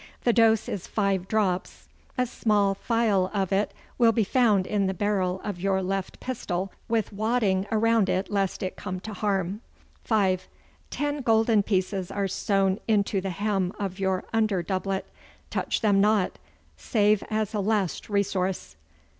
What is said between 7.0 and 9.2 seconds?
wadding around it lest it come to